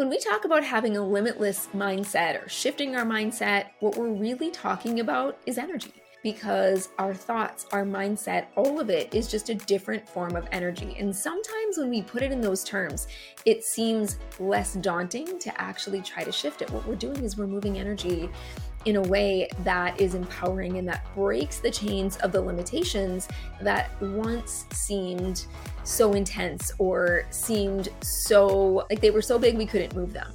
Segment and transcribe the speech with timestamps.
[0.00, 4.50] When we talk about having a limitless mindset or shifting our mindset, what we're really
[4.50, 5.92] talking about is energy
[6.22, 10.96] because our thoughts, our mindset, all of it is just a different form of energy.
[10.98, 13.08] And sometimes when we put it in those terms,
[13.44, 16.70] it seems less daunting to actually try to shift it.
[16.70, 18.30] What we're doing is we're moving energy
[18.84, 23.28] in a way that is empowering and that breaks the chains of the limitations
[23.60, 25.46] that once seemed
[25.84, 30.32] so intense or seemed so like they were so big we couldn't move them.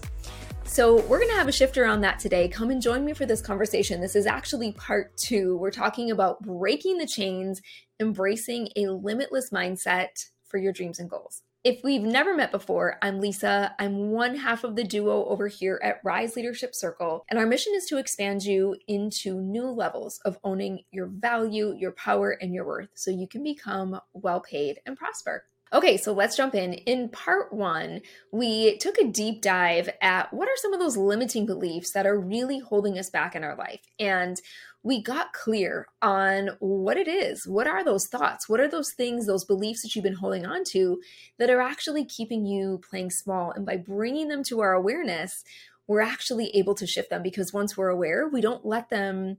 [0.68, 2.50] So, we're going to have a shift around that today.
[2.50, 4.02] Come and join me for this conversation.
[4.02, 5.56] This is actually part two.
[5.58, 7.62] We're talking about breaking the chains,
[8.02, 10.10] embracing a limitless mindset
[10.44, 11.44] for your dreams and goals.
[11.66, 13.74] If we've never met before, I'm Lisa.
[13.80, 17.74] I'm one half of the duo over here at Rise Leadership Circle, and our mission
[17.74, 22.68] is to expand you into new levels of owning your value, your power, and your
[22.68, 25.46] worth so you can become well paid and prosper.
[25.74, 26.74] Okay, so let's jump in.
[26.74, 31.48] In part one, we took a deep dive at what are some of those limiting
[31.48, 33.82] beliefs that are really holding us back in our life.
[34.00, 34.40] And
[34.86, 37.48] we got clear on what it is.
[37.48, 38.48] What are those thoughts?
[38.48, 41.02] What are those things, those beliefs that you've been holding on to
[41.40, 43.50] that are actually keeping you playing small?
[43.50, 45.44] And by bringing them to our awareness,
[45.88, 49.38] we're actually able to shift them because once we're aware, we don't let them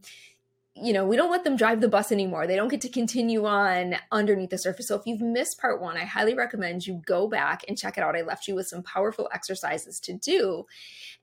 [0.79, 2.47] you know, we don't let them drive the bus anymore.
[2.47, 4.89] They don't get to continue on underneath the surface.
[4.89, 8.05] So if you've missed part one, I highly recommend you go back and check it
[8.05, 8.15] out.
[8.15, 10.67] I left you with some powerful exercises to do.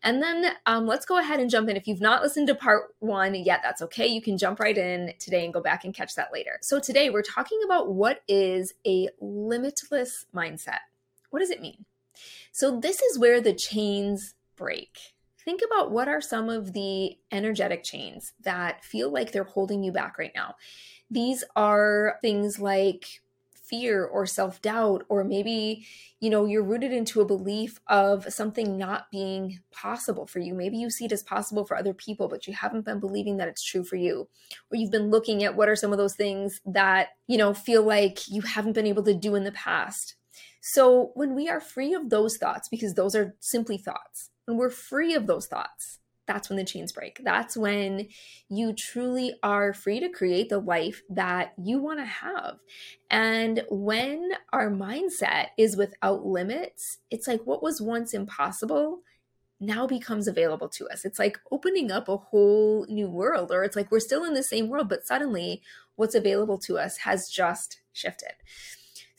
[0.02, 1.78] And then um, let's go ahead and jump in.
[1.78, 4.08] If you've not listened to part one yet, that's okay.
[4.08, 6.58] You can jump right in today and go back and catch that later.
[6.62, 10.80] So today we're talking about what is a limitless mindset.
[11.30, 11.86] What does it mean?
[12.52, 15.13] So this is where the chains break
[15.46, 19.92] think about what are some of the energetic chains that feel like they're holding you
[19.92, 20.56] back right now.
[21.10, 23.06] These are things like
[23.64, 25.88] fear or self-doubt or maybe
[26.20, 30.54] you know you're rooted into a belief of something not being possible for you.
[30.54, 33.48] Maybe you see it as possible for other people but you haven't been believing that
[33.48, 34.28] it's true for you.
[34.72, 37.84] Or you've been looking at what are some of those things that you know feel
[37.84, 40.16] like you haven't been able to do in the past
[40.66, 44.70] so when we are free of those thoughts because those are simply thoughts when we're
[44.70, 47.20] free of those thoughts, that's when the chains break.
[47.24, 48.08] That's when
[48.50, 52.60] you truly are free to create the life that you want to have.
[53.10, 59.00] And when our mindset is without limits, it's like what was once impossible
[59.60, 61.06] now becomes available to us.
[61.06, 64.44] It's like opening up a whole new world, or it's like we're still in the
[64.44, 65.62] same world, but suddenly
[65.96, 68.34] what's available to us has just shifted.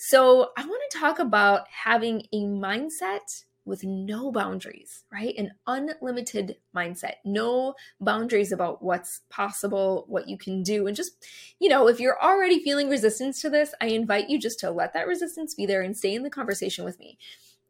[0.06, 5.34] So, I want to talk about having a mindset with no boundaries, right?
[5.38, 7.72] An unlimited mindset, no
[8.02, 10.86] boundaries about what's possible, what you can do.
[10.86, 11.12] And just,
[11.58, 14.92] you know, if you're already feeling resistance to this, I invite you just to let
[14.92, 17.16] that resistance be there and stay in the conversation with me.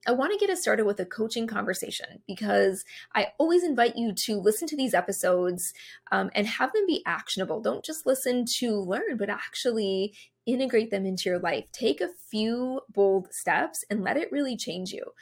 [0.05, 2.85] I want to get us started with a coaching conversation because
[3.15, 5.73] I always invite you to listen to these episodes
[6.11, 7.61] um, and have them be actionable.
[7.61, 10.15] Don't just listen to learn, but actually
[10.47, 11.71] integrate them into your life.
[11.73, 15.13] Take a few bold steps and let it really change you.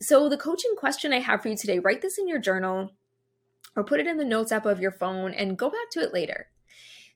[0.00, 2.92] So, the coaching question I have for you today write this in your journal
[3.76, 6.12] or put it in the notes app of your phone and go back to it
[6.12, 6.48] later.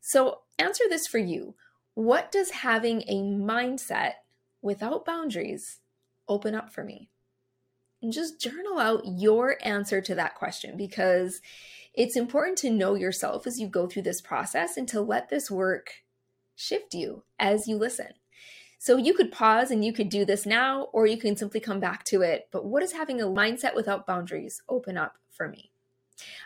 [0.00, 1.54] So, answer this for you
[1.94, 4.12] What does having a mindset
[4.60, 5.80] without boundaries
[6.28, 7.10] open up for me?
[8.02, 11.40] And just journal out your answer to that question because
[11.94, 15.50] it's important to know yourself as you go through this process and to let this
[15.50, 16.03] work
[16.56, 18.14] shift you as you listen.
[18.78, 21.80] So you could pause and you could do this now, or you can simply come
[21.80, 22.48] back to it.
[22.50, 25.70] But what does having a mindset without boundaries open up for me?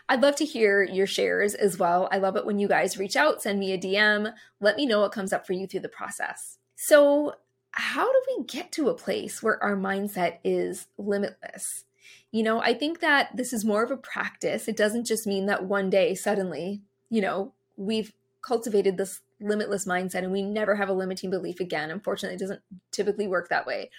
[0.07, 2.07] I'd love to hear your shares as well.
[2.11, 5.01] I love it when you guys reach out, send me a DM, let me know
[5.01, 6.57] what comes up for you through the process.
[6.75, 7.35] So,
[7.71, 11.85] how do we get to a place where our mindset is limitless?
[12.31, 14.67] You know, I think that this is more of a practice.
[14.67, 20.23] It doesn't just mean that one day suddenly, you know, we've cultivated this limitless mindset
[20.23, 21.91] and we never have a limiting belief again.
[21.91, 22.61] Unfortunately, it doesn't
[22.91, 23.89] typically work that way.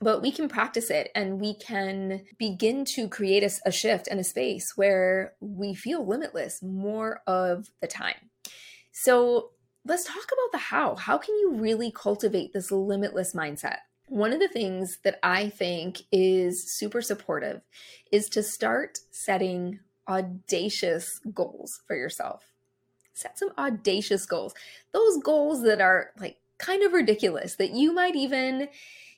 [0.00, 4.20] But we can practice it and we can begin to create a, a shift and
[4.20, 8.30] a space where we feel limitless more of the time.
[8.92, 9.50] So
[9.86, 10.96] let's talk about the how.
[10.96, 13.78] How can you really cultivate this limitless mindset?
[14.08, 17.62] One of the things that I think is super supportive
[18.12, 22.44] is to start setting audacious goals for yourself
[23.16, 24.54] set some audacious goals.
[24.92, 28.68] Those goals that are like kind of ridiculous that you might even,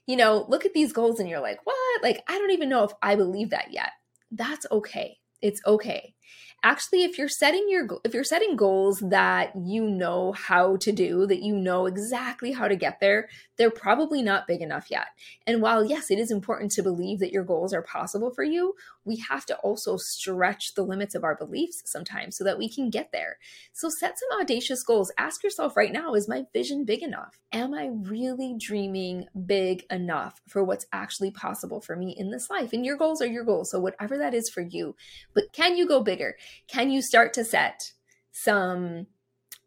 [0.07, 2.03] you know, look at these goals and you're like, what?
[2.03, 3.91] Like, I don't even know if I believe that yet.
[4.31, 5.19] That's okay.
[5.43, 6.15] It's okay.
[6.63, 11.27] Actually if you're setting your if you're setting goals that you know how to do
[11.27, 15.09] that you know exactly how to get there they're probably not big enough yet.
[15.47, 18.75] And while yes it is important to believe that your goals are possible for you
[19.09, 22.91] we have to also stretch the limits of our beliefs sometimes so that we can
[22.91, 23.39] get there.
[23.73, 25.11] So set some audacious goals.
[25.17, 27.41] Ask yourself right now is my vision big enough?
[27.53, 32.75] Am i really dreaming big enough for what's actually possible for me in this life?
[32.75, 34.95] And your goals are your goals so whatever that is for you.
[35.35, 37.93] But can you go bigger can you start to set
[38.33, 39.07] some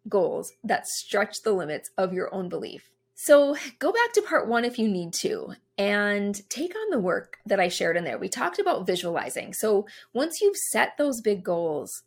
[0.07, 2.89] goals that stretch the limits of your own belief?
[3.15, 7.37] So go back to part one if you need to and take on the work
[7.45, 8.17] that I shared in there.
[8.17, 9.53] We talked about visualizing.
[9.53, 12.03] So once you've set those big goals,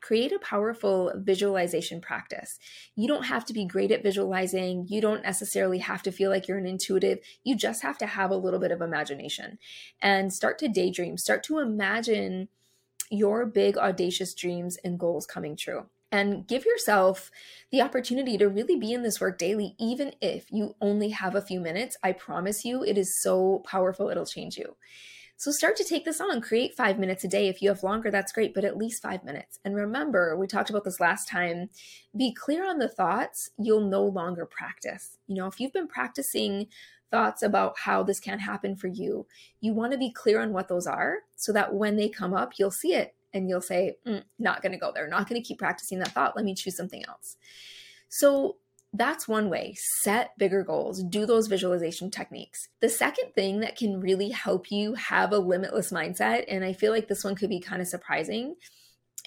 [0.00, 2.58] create a powerful visualization practice.
[2.94, 4.86] You don't have to be great at visualizing.
[4.88, 7.18] You don't necessarily have to feel like you're an intuitive.
[7.44, 9.58] You just have to have a little bit of imagination
[10.00, 12.48] and start to daydream, start to imagine
[13.12, 15.86] your big, audacious dreams and goals coming true.
[16.10, 17.30] And give yourself
[17.70, 21.40] the opportunity to really be in this work daily, even if you only have a
[21.40, 21.96] few minutes.
[22.02, 24.76] I promise you, it is so powerful, it'll change you.
[25.42, 26.40] So start to take this on.
[26.40, 27.48] Create five minutes a day.
[27.48, 29.58] If you have longer, that's great, but at least five minutes.
[29.64, 31.68] And remember, we talked about this last time
[32.16, 35.18] be clear on the thoughts you'll no longer practice.
[35.26, 36.68] You know, if you've been practicing
[37.10, 39.26] thoughts about how this can happen for you,
[39.60, 42.52] you want to be clear on what those are so that when they come up,
[42.56, 45.44] you'll see it and you'll say, mm, not going to go there, not going to
[45.44, 46.36] keep practicing that thought.
[46.36, 47.36] Let me choose something else.
[48.08, 48.58] So
[48.92, 49.74] that's one way.
[50.02, 52.68] Set bigger goals, do those visualization techniques.
[52.80, 56.92] The second thing that can really help you have a limitless mindset, and I feel
[56.92, 58.56] like this one could be kind of surprising,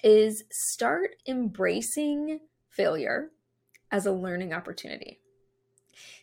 [0.04, 2.40] is start embracing
[2.70, 3.30] failure
[3.90, 5.18] as a learning opportunity.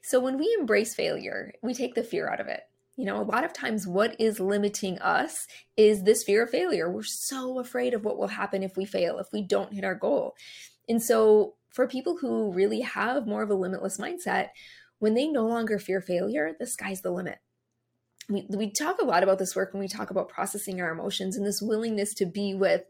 [0.01, 2.61] So when we embrace failure, we take the fear out of it.
[2.95, 6.89] You know, a lot of times what is limiting us is this fear of failure.
[6.89, 9.95] We're so afraid of what will happen if we fail, if we don't hit our
[9.95, 10.35] goal.
[10.87, 14.49] And so for people who really have more of a limitless mindset,
[14.99, 17.39] when they no longer fear failure, the sky's the limit.
[18.29, 21.35] We, we talk a lot about this work when we talk about processing our emotions
[21.35, 22.83] and this willingness to be with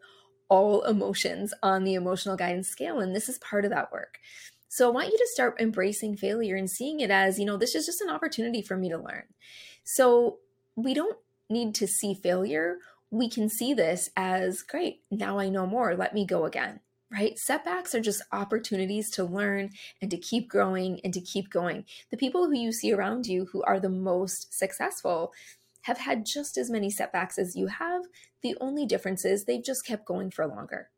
[0.48, 3.00] all emotions on the emotional guidance scale.
[3.00, 4.20] And this is part of that work.
[4.68, 7.74] So I want you to start embracing failure and seeing it as, you know, this
[7.74, 9.24] is just an opportunity for me to learn.
[9.84, 10.40] So
[10.76, 11.18] we don't
[11.50, 12.78] need to see failure.
[13.10, 15.02] We can see this as great.
[15.10, 15.96] Now I know more.
[15.96, 16.82] Let me go again.
[17.14, 17.38] Right?
[17.38, 19.70] Setbacks are just opportunities to learn
[20.02, 21.86] and to keep growing and to keep going.
[22.10, 25.32] The people who you see around you who are the most successful
[25.84, 28.02] have had just as many setbacks as you have.
[28.42, 30.90] The only difference is they've just kept going for longer.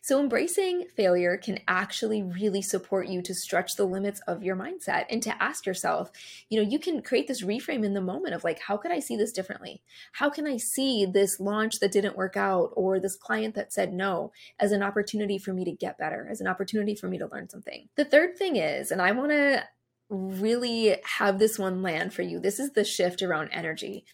[0.00, 5.06] So, embracing failure can actually really support you to stretch the limits of your mindset
[5.10, 6.10] and to ask yourself,
[6.48, 9.00] you know, you can create this reframe in the moment of like, how could I
[9.00, 9.82] see this differently?
[10.12, 13.92] How can I see this launch that didn't work out or this client that said
[13.92, 17.28] no as an opportunity for me to get better, as an opportunity for me to
[17.30, 17.88] learn something?
[17.96, 19.64] The third thing is, and I want to
[20.08, 24.04] really have this one land for you, this is the shift around energy,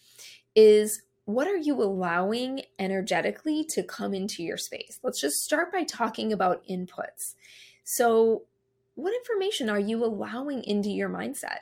[0.55, 5.01] is what are you allowing energetically to come into your space?
[5.03, 7.35] Let's just start by talking about inputs.
[7.85, 8.43] So,
[8.95, 11.61] what information are you allowing into your mindset?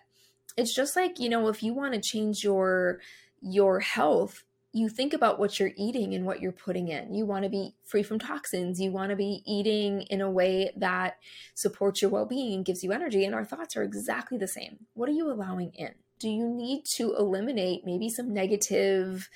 [0.57, 3.01] It's just like, you know, if you want to change your
[3.41, 7.15] your health, you think about what you're eating and what you're putting in.
[7.15, 8.81] You want to be free from toxins.
[8.81, 11.19] You want to be eating in a way that
[11.55, 14.87] supports your well-being, and gives you energy, and our thoughts are exactly the same.
[14.95, 15.95] What are you allowing in?
[16.23, 19.29] Do you need to eliminate maybe some negative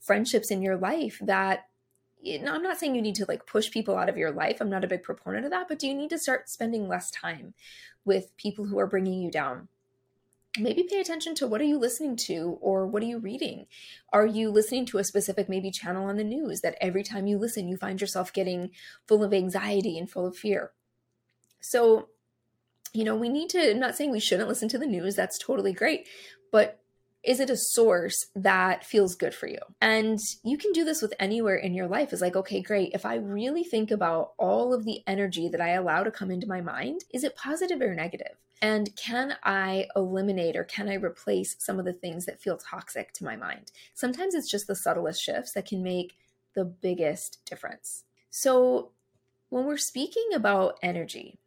[0.00, 1.66] friendships in your life that
[2.26, 4.58] I'm not saying you need to like push people out of your life.
[4.60, 7.10] I'm not a big proponent of that, but do you need to start spending less
[7.10, 7.54] time
[8.04, 9.68] with people who are bringing you down?
[10.58, 13.66] Maybe pay attention to what are you listening to or what are you reading?
[14.12, 17.38] Are you listening to a specific maybe channel on the news that every time you
[17.38, 18.70] listen you find yourself getting
[19.06, 20.72] full of anxiety and full of fear?
[21.60, 22.08] So
[22.92, 25.38] you know, we need to, I'm not saying we shouldn't listen to the news, that's
[25.38, 26.06] totally great,
[26.50, 26.82] but
[27.24, 29.58] is it a source that feels good for you?
[29.80, 32.12] And you can do this with anywhere in your life.
[32.12, 32.92] Is like, okay, great.
[32.94, 36.48] If I really think about all of the energy that I allow to come into
[36.48, 38.36] my mind, is it positive or negative?
[38.60, 43.12] And can I eliminate or can I replace some of the things that feel toxic
[43.14, 43.70] to my mind?
[43.94, 46.16] Sometimes it's just the subtlest shifts that can make
[46.54, 48.04] the biggest difference.
[48.30, 48.90] So,
[49.48, 51.38] when we're speaking about energy,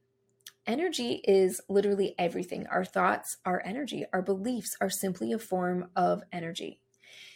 [0.67, 2.65] Energy is literally everything.
[2.67, 4.05] Our thoughts are energy.
[4.11, 6.79] Our beliefs are simply a form of energy.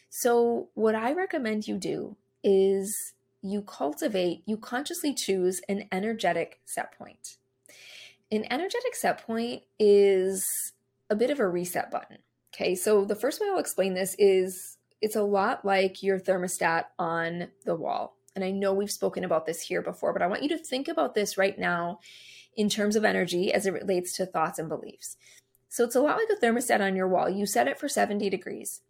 [0.10, 6.98] So, what I recommend you do is you cultivate, you consciously choose an energetic set
[6.98, 7.38] point.
[8.32, 10.44] An energetic set point is
[11.10, 12.18] a bit of a reset button.
[12.54, 16.86] Okay, so the first way I'll explain this is it's a lot like your thermostat
[16.98, 18.18] on the wall.
[18.36, 20.88] And I know we've spoken about this here before, but I want you to think
[20.88, 22.00] about this right now
[22.60, 25.16] in terms of energy as it relates to thoughts and beliefs.
[25.70, 27.30] So it's a lot like a thermostat on your wall.
[27.30, 28.82] You set it for 70 degrees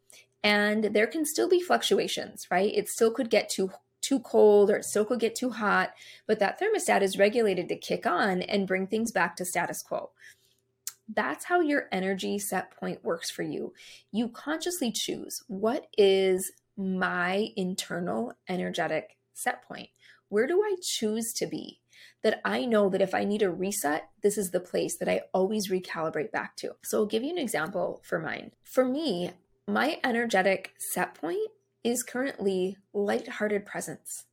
[0.44, 2.74] and there can still be fluctuations, right?
[2.74, 3.72] It still could get too
[4.02, 5.94] too cold or it still could get too hot,
[6.26, 10.10] but that thermostat is regulated to kick on and bring things back to status quo.
[11.14, 13.74] That's how your energy set point works for you.
[14.12, 19.90] You consciously choose what is my internal energetic set point.
[20.30, 21.82] Where do I choose to be?
[22.24, 25.22] That I know that if I need a reset, this is the place that I
[25.34, 26.72] always recalibrate back to.
[26.84, 28.52] So I'll give you an example for mine.
[28.64, 29.32] For me,
[29.68, 31.50] my energetic set point
[31.84, 34.26] is currently light-hearted presence.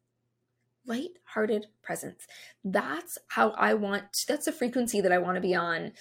[0.85, 2.27] Light-hearted presence.
[2.65, 5.93] That's how I want, that's the frequency that I want to be on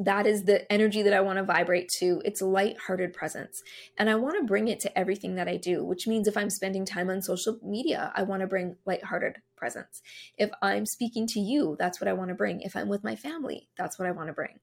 [0.00, 2.22] that is the energy that I want to vibrate to.
[2.24, 3.60] It's light-hearted presence.
[3.96, 6.50] And I want to bring it to everything that I do, which means if I'm
[6.50, 10.00] spending time on social media, I want to bring light-hearted presence.
[10.36, 12.60] If I'm speaking to you, that's what I want to bring.
[12.60, 14.60] If I'm with my family, that's what I want to bring.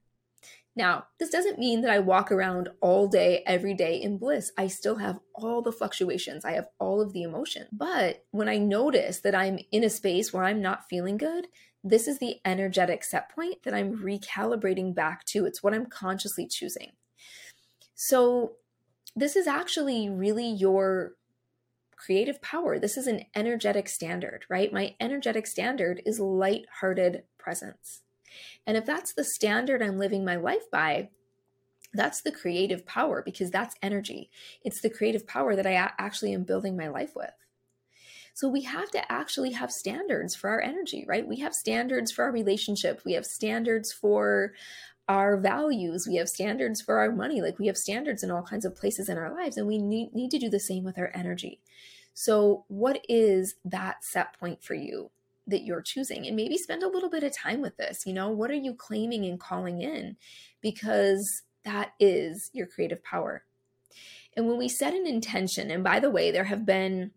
[0.75, 4.51] Now, this doesn't mean that I walk around all day, every day in bliss.
[4.57, 7.67] I still have all the fluctuations, I have all of the emotion.
[7.71, 11.47] But when I notice that I'm in a space where I'm not feeling good,
[11.83, 15.45] this is the energetic set point that I'm recalibrating back to.
[15.45, 16.91] It's what I'm consciously choosing.
[17.93, 18.53] So,
[19.15, 21.13] this is actually really your
[21.95, 22.77] creative power.
[22.79, 24.73] This is an energetic standard, right?
[24.73, 28.01] My energetic standard is light-hearted presence.
[28.65, 31.09] And if that's the standard I'm living my life by,
[31.93, 34.29] that's the creative power because that's energy.
[34.63, 37.31] It's the creative power that I actually am building my life with.
[38.33, 41.25] So we have to actually have standards for our energy, right?
[41.25, 43.01] We have standards for our relationship.
[43.05, 44.51] We have standards for
[45.07, 46.05] our values.
[46.05, 47.41] We have standards for our money.
[47.41, 50.13] Like we have standards in all kinds of places in our lives, and we need,
[50.13, 51.61] need to do the same with our energy.
[52.13, 55.11] So, what is that set point for you
[55.47, 56.25] that you're choosing?
[56.25, 58.05] And maybe spend a little bit of time with this.
[58.05, 60.17] You know, what are you claiming and calling in?
[60.61, 63.43] Because that is your creative power.
[64.35, 67.11] And when we set an intention, and by the way, there have been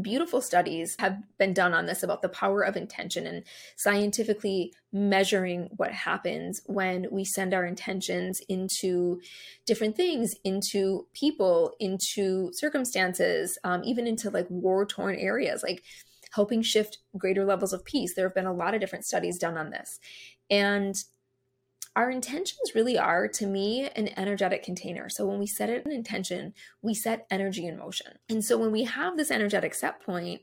[0.00, 3.44] beautiful studies have been done on this about the power of intention and
[3.76, 9.20] scientifically measuring what happens when we send our intentions into
[9.66, 15.84] different things into people into circumstances um, even into like war torn areas like
[16.34, 19.56] helping shift greater levels of peace there have been a lot of different studies done
[19.56, 20.00] on this
[20.50, 21.04] and
[21.96, 25.08] our intentions really are, to me, an energetic container.
[25.08, 28.18] So when we set an intention, we set energy in motion.
[28.28, 30.40] And so when we have this energetic set point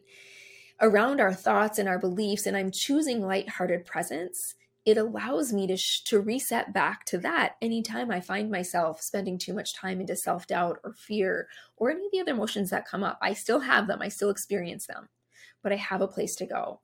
[0.79, 4.55] around our thoughts and our beliefs, and I'm choosing lighthearted presence,
[4.85, 9.37] it allows me to, sh- to reset back to that anytime I find myself spending
[9.37, 12.87] too much time into self doubt or fear or any of the other emotions that
[12.87, 13.19] come up.
[13.21, 15.09] I still have them, I still experience them,
[15.63, 16.81] but I have a place to go.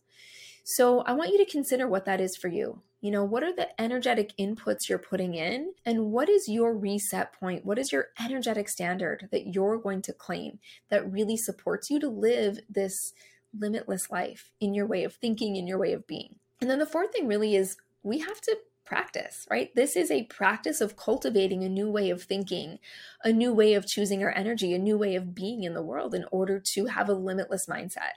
[0.63, 2.81] So I want you to consider what that is for you.
[2.99, 5.73] You know, what are the energetic inputs you're putting in?
[5.85, 7.63] And what is your reset point?
[7.63, 12.09] What is your energetic standard that you're going to claim that really supports you to
[12.09, 13.13] live this
[13.57, 16.35] limitless life in your way of thinking, in your way of being?
[16.59, 19.69] And then the fourth thing really is we have to practice, right?
[19.75, 22.79] This is a practice of cultivating a new way of thinking,
[23.23, 26.15] a new way of choosing our energy, a new way of being in the world
[26.15, 28.15] in order to have a limitless mindset.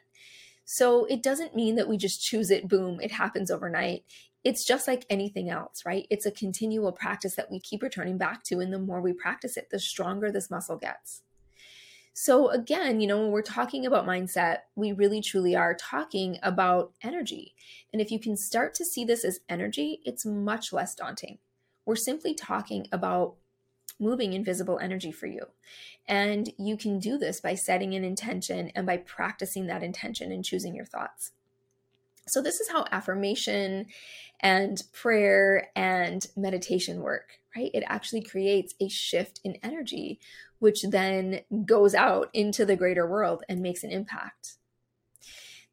[0.64, 4.04] So it doesn't mean that we just choose it, boom, it happens overnight.
[4.44, 6.06] It's just like anything else, right?
[6.10, 8.60] It's a continual practice that we keep returning back to.
[8.60, 11.22] And the more we practice it, the stronger this muscle gets.
[12.12, 16.92] So, again, you know, when we're talking about mindset, we really truly are talking about
[17.02, 17.54] energy.
[17.92, 21.38] And if you can start to see this as energy, it's much less daunting.
[21.86, 23.36] We're simply talking about
[24.00, 25.46] moving invisible energy for you.
[26.08, 30.44] And you can do this by setting an intention and by practicing that intention and
[30.44, 31.32] choosing your thoughts.
[32.26, 33.86] So, this is how affirmation
[34.40, 37.70] and prayer and meditation work, right?
[37.74, 40.20] It actually creates a shift in energy,
[40.58, 44.58] which then goes out into the greater world and makes an impact.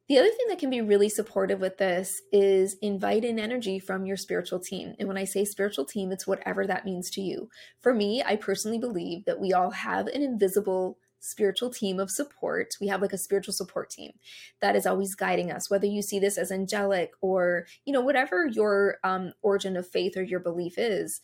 [0.08, 4.06] The other thing that can be really supportive with this is invite in energy from
[4.06, 4.94] your spiritual team.
[5.00, 7.50] And when I say spiritual team, it's whatever that means to you.
[7.82, 12.76] For me, I personally believe that we all have an invisible spiritual team of support.
[12.80, 14.14] We have like a spiritual support team
[14.62, 18.48] that is always guiding us, whether you see this as angelic or, you know, whatever
[18.48, 21.20] your um, origin of faith or your belief is.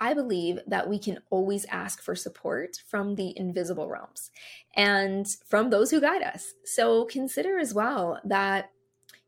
[0.00, 4.30] I believe that we can always ask for support from the invisible realms
[4.74, 6.54] and from those who guide us.
[6.64, 8.70] So consider as well that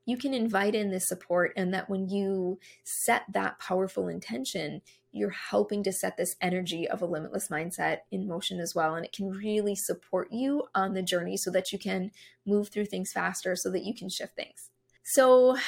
[0.07, 4.81] you can invite in this support and that when you set that powerful intention,
[5.13, 8.95] you're helping to set this energy of a limitless mindset in motion as well.
[8.95, 12.11] And it can really support you on the journey so that you can
[12.47, 14.71] move through things faster, so that you can shift things.
[15.05, 15.59] So,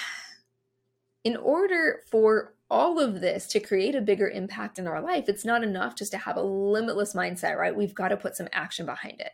[1.23, 5.45] in order for all of this to create a bigger impact in our life, it's
[5.45, 7.75] not enough just to have a limitless mindset, right?
[7.75, 9.31] We've got to put some action behind it.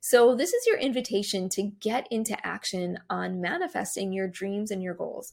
[0.00, 4.94] So, this is your invitation to get into action on manifesting your dreams and your
[4.94, 5.32] goals.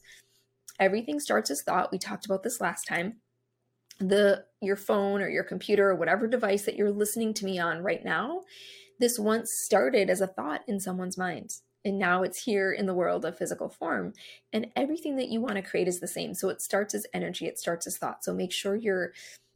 [0.80, 1.92] Everything starts as thought.
[1.92, 3.18] We talked about this last time.
[4.00, 7.84] The your phone or your computer or whatever device that you're listening to me on
[7.84, 8.40] right now,
[8.98, 11.52] this once started as a thought in someone's mind.
[11.86, 14.12] And now it's here in the world of physical form.
[14.52, 16.34] And everything that you want to create is the same.
[16.34, 18.24] So it starts as energy, it starts as thought.
[18.24, 19.12] So make sure you're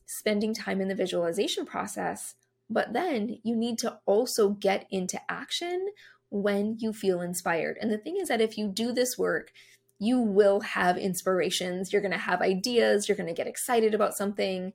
[0.07, 2.35] spending time in the visualization process
[2.71, 5.89] but then you need to also get into action
[6.31, 7.77] when you feel inspired.
[7.81, 9.51] And the thing is that if you do this work,
[9.99, 11.93] you will have inspirations.
[11.93, 13.09] You're going to have ideas.
[13.09, 14.73] You're going to get excited about something.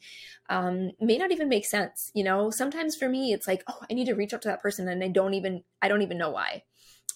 [0.50, 2.12] Um, may not even make sense.
[2.13, 4.62] You know, sometimes for me, it's like, oh, I need to reach out to that
[4.62, 6.63] person, and I don't even, I don't even know why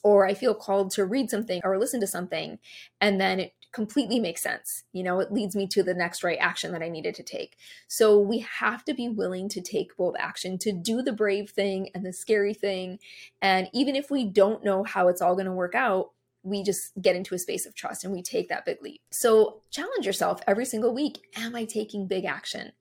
[0.03, 2.59] or I feel called to read something or listen to something,
[3.01, 4.83] and then it completely makes sense.
[4.93, 7.55] You know, it leads me to the next right action that I needed to take.
[7.87, 11.89] So we have to be willing to take bold action, to do the brave thing
[11.93, 12.99] and the scary thing.
[13.41, 16.93] And even if we don't know how it's all going to work out, we just
[17.01, 19.01] get into a space of trust and we take that big leap.
[19.11, 21.19] So challenge yourself every single week.
[21.35, 22.71] Am I taking big action?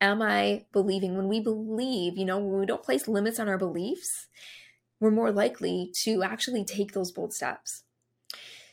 [0.00, 1.16] Am I believing?
[1.16, 4.28] When we believe, you know, when we don't place limits on our beliefs,
[5.00, 7.82] we're more likely to actually take those bold steps.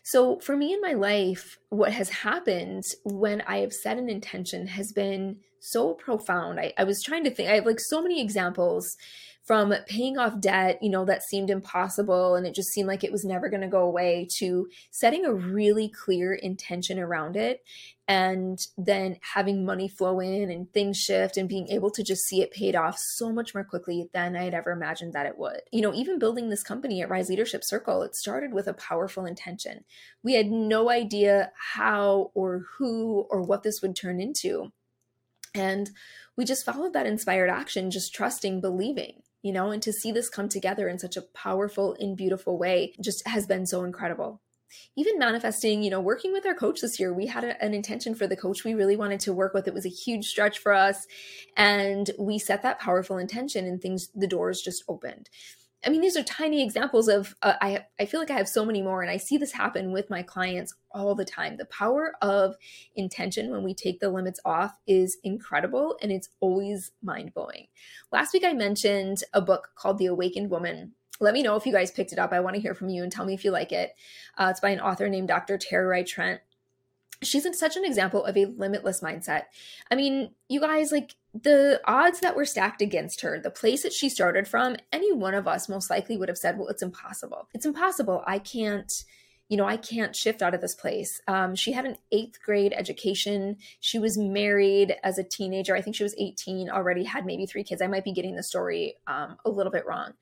[0.03, 4.67] So, for me in my life, what has happened when I have set an intention
[4.67, 6.60] has been so profound.
[6.60, 8.96] I, I, was trying to think, I have like so many examples
[9.43, 13.12] from paying off debt, you know, that seemed impossible and it just seemed like it
[13.12, 17.63] was never going to go away, to setting a really clear intention around it
[18.08, 22.42] and then having money flow in and things shift and being able to just see
[22.42, 25.62] it paid off so much more quickly than I had ever imagined that it would.
[25.72, 29.26] You know, even building this company at Rise Leadership Circle, it started with a powerful
[29.26, 29.84] intention.
[30.24, 34.72] We had no idea how or who or what this would turn into.
[35.54, 35.90] And
[36.38, 40.30] we just followed that inspired action, just trusting, believing you know, and to see this
[40.30, 44.42] come together in such a powerful and beautiful way just has been so incredible.
[44.95, 48.15] Even manifesting, you know, working with our coach this year, we had a, an intention
[48.15, 49.67] for the coach we really wanted to work with.
[49.67, 51.08] It was a huge stretch for us.
[51.56, 55.30] And we set that powerful intention, and things, the doors just opened.
[55.86, 58.65] I mean, these are tiny examples of, uh, I, I feel like I have so
[58.65, 61.56] many more, and I see this happen with my clients all the time.
[61.56, 62.56] The power of
[62.95, 67.67] intention when we take the limits off is incredible, and it's always mind blowing.
[68.12, 70.93] Last week, I mentioned a book called The Awakened Woman.
[71.19, 72.32] Let me know if you guys picked it up.
[72.32, 73.93] I want to hear from you and tell me if you like it.
[74.38, 75.58] Uh, it's by an author named Dr.
[75.58, 76.41] Tererai Trent
[77.23, 79.43] she's such an example of a limitless mindset.
[79.89, 83.93] I mean, you guys, like the odds that were stacked against her, the place that
[83.93, 87.47] she started from, any one of us most likely would have said, well, it's impossible.
[87.53, 88.23] It's impossible.
[88.25, 88.91] I can't,
[89.49, 91.21] you know, I can't shift out of this place.
[91.27, 93.58] Um, she had an eighth grade education.
[93.80, 95.75] She was married as a teenager.
[95.75, 97.82] I think she was 18, already had maybe three kids.
[97.82, 100.13] I might be getting the story um, a little bit wrong.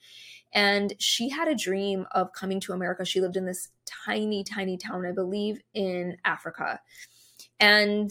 [0.55, 3.03] And she had a dream of coming to America.
[3.03, 6.79] She lived in this tiny, tiny town, I believe, in Africa.
[7.59, 8.09] And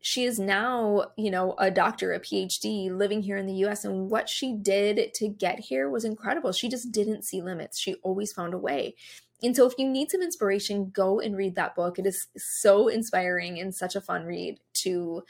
[0.00, 3.84] she is now, you know, a doctor, a PhD living here in the US.
[3.84, 6.52] And what she did to get here was incredible.
[6.52, 7.78] She just didn't see limits.
[7.78, 8.94] She always found a way.
[9.42, 11.98] And so, if you need some inspiration, go and read that book.
[11.98, 15.22] It is so inspiring and such a fun read to,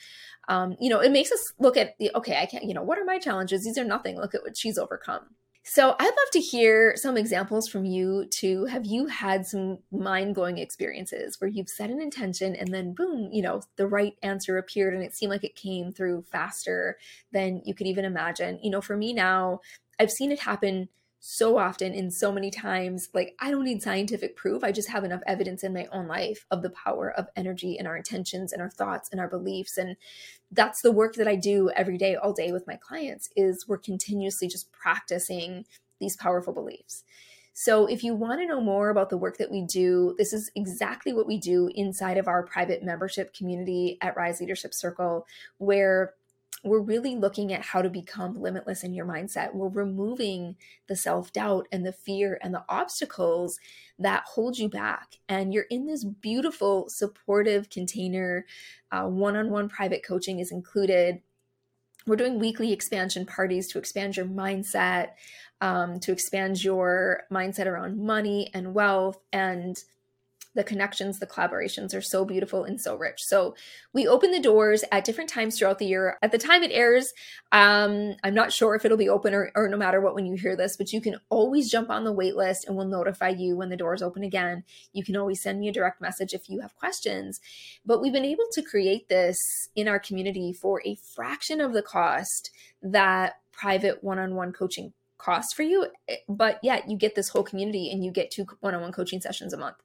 [0.48, 2.98] um, you know, it makes us look at the, okay, I can't, you know, what
[2.98, 3.64] are my challenges?
[3.64, 4.16] These are nothing.
[4.16, 5.26] Look at what she's overcome.
[5.62, 8.64] So I'd love to hear some examples from you too.
[8.64, 13.28] Have you had some mind blowing experiences where you've set an intention and then boom,
[13.30, 16.98] you know, the right answer appeared and it seemed like it came through faster
[17.32, 18.58] than you could even imagine?
[18.62, 19.60] You know, for me now,
[19.98, 20.88] I've seen it happen
[21.22, 23.10] so often and so many times.
[23.12, 24.64] Like, I don't need scientific proof.
[24.64, 27.86] I just have enough evidence in my own life of the power of energy and
[27.86, 29.76] our intentions and our thoughts and our beliefs.
[29.76, 29.96] And
[30.50, 33.78] that's the work that I do every day, all day with my clients is we're
[33.78, 35.66] continuously just practicing
[36.00, 37.04] these powerful beliefs.
[37.52, 40.50] So, if you want to know more about the work that we do, this is
[40.54, 45.26] exactly what we do inside of our private membership community at Rise Leadership Circle,
[45.58, 46.14] where
[46.62, 49.54] we're really looking at how to become limitless in your mindset.
[49.54, 50.56] We're removing
[50.88, 53.58] the self doubt and the fear and the obstacles
[53.98, 55.16] that hold you back.
[55.28, 58.44] And you're in this beautiful, supportive container.
[58.92, 61.20] One on one private coaching is included.
[62.06, 65.10] We're doing weekly expansion parties to expand your mindset,
[65.60, 69.18] um, to expand your mindset around money and wealth.
[69.32, 69.76] And
[70.54, 73.18] the connections, the collaborations are so beautiful and so rich.
[73.20, 73.54] So
[73.92, 76.18] we open the doors at different times throughout the year.
[76.22, 77.12] At the time it airs,
[77.52, 80.34] um, I'm not sure if it'll be open or, or no matter what when you
[80.34, 83.56] hear this, but you can always jump on the wait list and we'll notify you
[83.56, 84.64] when the doors open again.
[84.92, 87.40] You can always send me a direct message if you have questions.
[87.86, 89.38] But we've been able to create this
[89.76, 92.50] in our community for a fraction of the cost
[92.82, 95.86] that private one-on-one coaching costs for you
[96.30, 99.56] but yet you get this whole community and you get two one-on-one coaching sessions a
[99.58, 99.76] month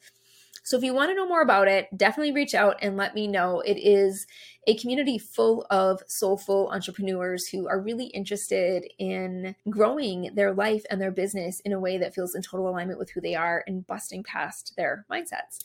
[0.64, 3.28] so if you want to know more about it, definitely reach out and let me
[3.28, 3.62] know.
[3.62, 4.26] It is
[4.68, 11.00] a community full of soulful entrepreneurs who are really interested in growing their life and
[11.00, 13.86] their business in a way that feels in total alignment with who they are and
[13.86, 15.60] busting past their mindsets.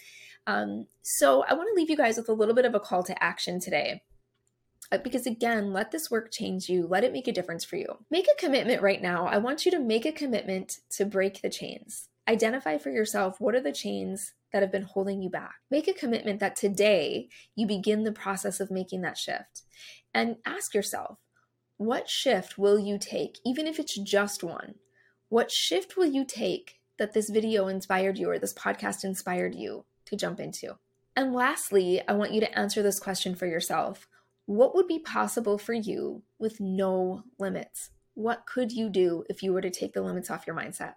[0.46, 3.02] Um, so I want to leave you guys with a little bit of a call
[3.04, 4.02] to action today
[4.92, 6.86] uh, because again, let this work change you.
[6.86, 7.98] Let it make a difference for you.
[8.10, 9.26] Make a commitment right now.
[9.26, 12.08] I want you to make a commitment to break the chains.
[12.28, 15.54] Identify for yourself what are the chains that have been holding you back.
[15.70, 19.62] Make a commitment that today you begin the process of making that shift.
[20.12, 21.18] And ask yourself,
[21.76, 24.74] what shift will you take, even if it's just one?
[25.28, 29.84] What shift will you take that this video inspired you or this podcast inspired you
[30.06, 30.76] to jump into?
[31.16, 34.06] And lastly, I want you to answer this question for yourself
[34.46, 37.90] What would be possible for you with no limits?
[38.14, 40.94] What could you do if you were to take the limits off your mindset?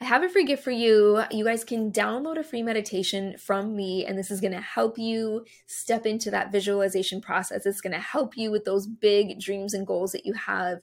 [0.00, 1.22] I have a free gift for you.
[1.32, 4.96] You guys can download a free meditation from me, and this is going to help
[4.96, 7.66] you step into that visualization process.
[7.66, 10.82] It's going to help you with those big dreams and goals that you have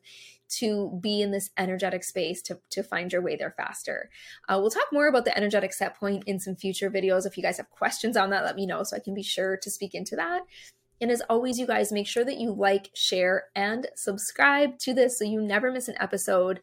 [0.58, 4.10] to be in this energetic space to, to find your way there faster.
[4.50, 7.26] Uh, we'll talk more about the energetic set point in some future videos.
[7.26, 9.56] If you guys have questions on that, let me know so I can be sure
[9.56, 10.42] to speak into that.
[11.00, 15.18] And as always, you guys make sure that you like, share, and subscribe to this
[15.18, 16.60] so you never miss an episode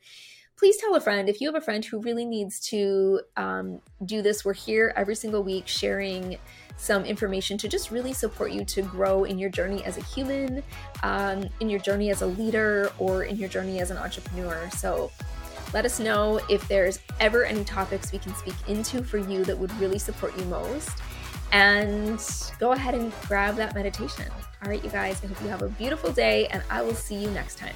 [0.57, 4.23] please tell a friend if you have a friend who really needs to um, do
[4.23, 4.45] this.
[4.45, 6.39] We're here every single week sharing
[6.77, 10.63] some information to just really support you to grow in your journey as a human,
[11.03, 14.69] um, in your journey as a leader, or in your journey as an entrepreneur.
[14.71, 15.11] So
[15.73, 19.57] let us know if there's ever any topics we can speak into for you that
[19.57, 20.91] would really support you most.
[21.53, 22.19] And
[22.59, 24.27] go ahead and grab that meditation.
[24.63, 27.17] All right, you guys, I hope you have a beautiful day, and I will see
[27.17, 27.75] you next time.